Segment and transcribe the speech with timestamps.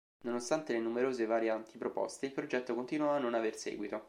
[0.23, 3.99] Nonostante le numerose varianti proposte, il progetto continuò a non aver seguito.